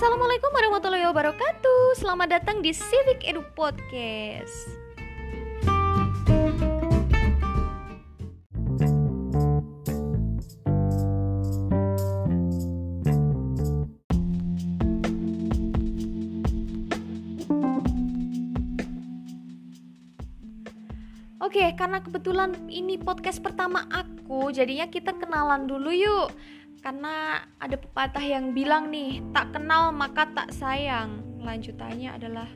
[0.00, 2.00] Assalamualaikum warahmatullahi wabarakatuh.
[2.00, 4.80] Selamat datang di Civic Edu Podcast.
[21.44, 26.32] Oke, karena kebetulan ini podcast pertama aku, jadinya kita kenalan dulu yuk
[26.80, 31.20] karena ada pepatah yang bilang nih tak kenal maka tak sayang.
[31.40, 32.48] Lanjutannya adalah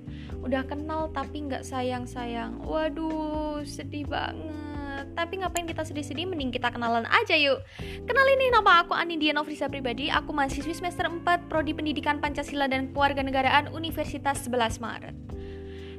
[0.44, 5.06] udah kenal tapi nggak sayang sayang waduh sedih banget.
[5.14, 6.24] Tapi ngapain kita sedih-sedih?
[6.28, 7.60] Mending kita kenalan aja yuk.
[8.08, 10.08] Kenal ini nama aku Anidia Novrisa pribadi.
[10.08, 15.16] Aku mahasiswi semester 4 prodi pendidikan Pancasila dan Kewarganegaraan Universitas 11 Maret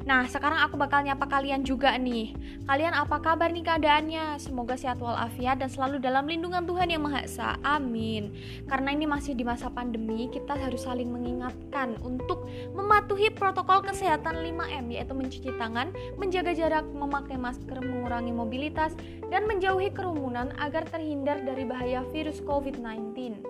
[0.05, 2.37] Nah, sekarang aku bakal nyapa kalian juga nih.
[2.69, 4.37] Kalian apa kabar nih keadaannya?
[4.37, 7.49] Semoga sehat walafiat dan selalu dalam lindungan Tuhan Yang Maha Esa.
[7.65, 8.29] Amin.
[8.69, 12.45] Karena ini masih di masa pandemi, kita harus saling mengingatkan untuk
[12.77, 15.89] mematuhi protokol kesehatan 5M yaitu mencuci tangan,
[16.21, 18.93] menjaga jarak, memakai masker, mengurangi mobilitas,
[19.33, 23.41] dan menjauhi kerumunan agar terhindar dari bahaya virus COVID-19.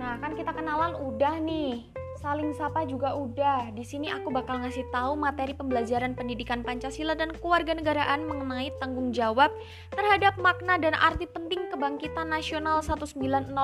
[0.00, 1.97] Nah, kan kita kenalan udah nih.
[2.18, 3.70] Saling sapa juga udah.
[3.70, 9.54] Di sini aku bakal ngasih tahu materi pembelajaran pendidikan Pancasila dan kewarganegaraan mengenai tanggung jawab
[9.94, 13.54] terhadap makna dan arti penting kebangkitan nasional 1908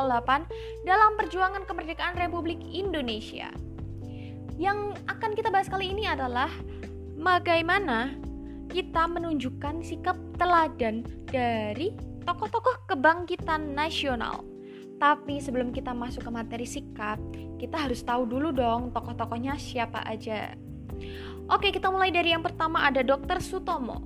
[0.87, 3.51] dalam perjuangan kemerdekaan Republik Indonesia.
[4.55, 6.47] Yang akan kita bahas kali ini adalah
[7.19, 8.15] bagaimana
[8.71, 11.91] kita menunjukkan sikap teladan dari
[12.23, 14.54] tokoh-tokoh kebangkitan nasional.
[14.99, 17.19] Tapi sebelum kita masuk ke materi sikap,
[17.59, 20.55] kita harus tahu dulu dong tokoh-tokohnya siapa aja.
[21.51, 23.43] Oke, kita mulai dari yang pertama ada Dr.
[23.43, 24.01] Sutomo.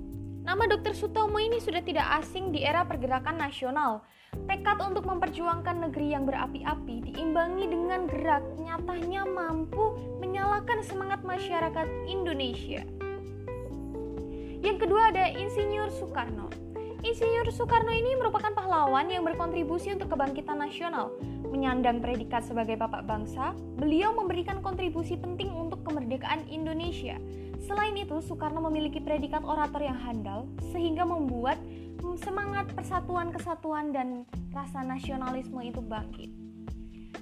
[0.49, 0.97] Nama Dr.
[0.97, 4.01] Sutomo ini sudah tidak asing di era pergerakan nasional.
[4.49, 12.81] Tekad untuk memperjuangkan negeri yang berapi-api diimbangi dengan gerak nyatanya mampu menyalakan semangat masyarakat Indonesia.
[14.59, 16.68] Yang kedua ada Insinyur Soekarno.
[16.99, 21.15] Insinyur Soekarno ini merupakan pahlawan yang berkontribusi untuk kebangkitan nasional.
[21.47, 27.15] Menyandang predikat sebagai bapak bangsa, beliau memberikan kontribusi penting untuk kemerdekaan Indonesia.
[27.63, 31.63] Selain itu, Soekarno memiliki predikat orator yang handal sehingga membuat
[32.19, 36.35] semangat persatuan kesatuan dan rasa nasionalisme itu bangkit.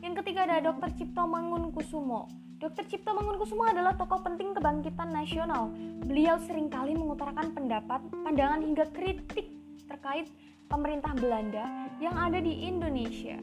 [0.00, 0.88] Yang ketiga ada Dr.
[0.96, 2.32] Cipto Mangunkusumo.
[2.56, 2.88] Dr.
[2.88, 5.68] Cipto Mangunkusumo adalah tokoh penting kebangkitan nasional.
[6.08, 9.55] Beliau sering kali mengutarakan pendapat, pandangan hingga kritik
[9.86, 10.26] terkait
[10.66, 13.38] pemerintah Belanda yang ada di Indonesia.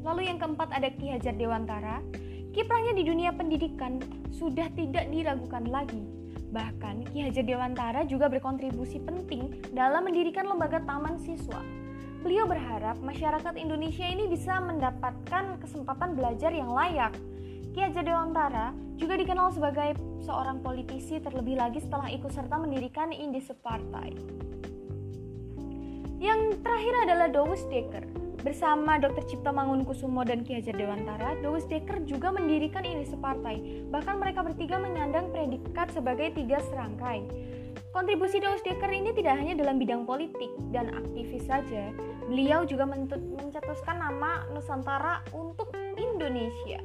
[0.00, 2.00] Lalu yang keempat ada Ki Hajar Dewantara.
[2.50, 4.00] Kiprahnya di dunia pendidikan
[4.32, 6.02] sudah tidak diragukan lagi.
[6.50, 11.60] Bahkan Ki Hajar Dewantara juga berkontribusi penting dalam mendirikan lembaga taman siswa.
[12.20, 17.12] Beliau berharap masyarakat Indonesia ini bisa mendapatkan kesempatan belajar yang layak.
[17.70, 19.94] Ki Hajar Dewantara juga dikenal sebagai
[20.24, 24.12] seorang politisi terlebih lagi setelah ikut serta mendirikan Indische Partai.
[26.20, 28.04] Yang terakhir adalah Dowes Dekker.
[28.44, 29.24] Bersama Dr.
[29.24, 33.88] Cipto Mangunkusumo dan Ki Hajar Dewantara, Dowes Dekker juga mendirikan ini separtai.
[33.88, 37.24] Bahkan mereka bertiga menyandang predikat sebagai tiga serangkai.
[37.96, 41.88] Kontribusi Dowes Dekker ini tidak hanya dalam bidang politik dan aktivis saja,
[42.28, 42.84] beliau juga
[43.16, 46.84] mencetuskan nama Nusantara untuk Indonesia.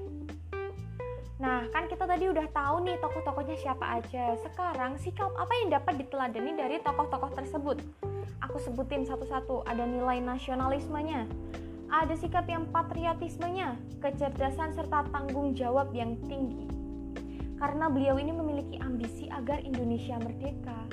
[1.44, 4.40] Nah, kan kita tadi udah tahu nih tokoh-tokohnya siapa aja.
[4.40, 7.84] Sekarang sikap apa yang dapat diteladani dari tokoh-tokoh tersebut?
[8.46, 9.66] Aku sebutin satu-satu.
[9.66, 11.26] Ada nilai nasionalismenya,
[11.90, 16.66] ada sikap yang patriotismenya, kecerdasan serta tanggung jawab yang tinggi.
[17.56, 20.90] Karena beliau ini memiliki ambisi agar Indonesia merdeka.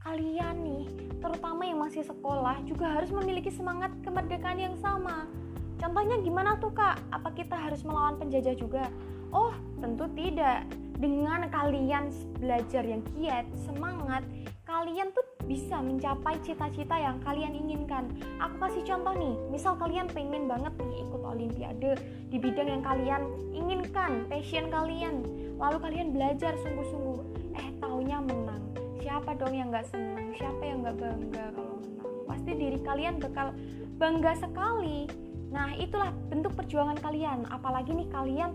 [0.00, 0.84] Kalian nih,
[1.20, 5.28] terutama yang masih sekolah, juga harus memiliki semangat kemerdekaan yang sama.
[5.76, 6.98] Contohnya gimana tuh kak?
[7.12, 8.88] Apa kita harus melawan penjajah juga?
[9.30, 10.66] Oh, tentu tidak.
[11.00, 14.20] Dengan kalian belajar yang giat, semangat,
[14.68, 18.12] kalian tuh bisa mencapai cita-cita yang kalian inginkan.
[18.36, 21.92] Aku kasih contoh nih, misal kalian pengen banget nih ikut olimpiade
[22.28, 25.24] di bidang yang kalian inginkan, passion kalian.
[25.56, 27.18] Lalu kalian belajar sungguh-sungguh,
[27.56, 28.60] eh taunya menang.
[29.00, 30.36] Siapa dong yang gak senang?
[30.36, 32.08] Siapa yang gak bangga kalau menang?
[32.28, 33.56] Pasti diri kalian bakal
[33.96, 35.08] bangga sekali.
[35.50, 37.48] Nah, itulah bentuk perjuangan kalian.
[37.50, 38.54] Apalagi nih kalian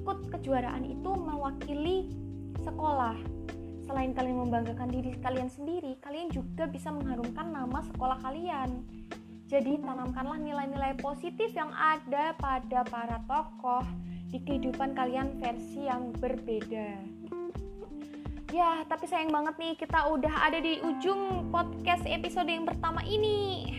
[0.00, 2.08] ikut kejuaraan itu mewakili
[2.64, 3.16] sekolah.
[3.84, 8.80] Selain kalian membanggakan diri kalian sendiri, kalian juga bisa mengharumkan nama sekolah kalian.
[9.50, 13.82] Jadi, tanamkanlah nilai-nilai positif yang ada pada para tokoh
[14.30, 17.02] di kehidupan kalian versi yang berbeda.
[18.54, 23.70] Ya, tapi sayang banget nih kita udah ada di ujung podcast episode yang pertama ini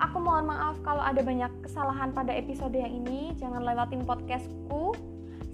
[0.00, 3.36] Aku mohon maaf kalau ada banyak kesalahan pada episode yang ini.
[3.36, 4.96] Jangan lewatin podcastku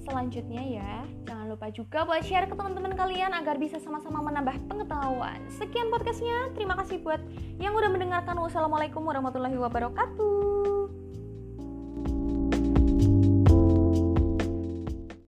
[0.07, 0.93] selanjutnya ya.
[1.27, 5.43] Jangan lupa juga buat share ke teman-teman kalian agar bisa sama-sama menambah pengetahuan.
[5.51, 6.55] Sekian podcastnya.
[6.55, 7.19] Terima kasih buat
[7.59, 8.39] yang udah mendengarkan.
[8.39, 10.46] Wassalamualaikum warahmatullahi wabarakatuh.